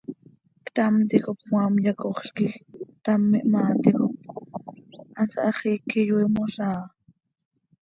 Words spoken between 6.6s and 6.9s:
áa.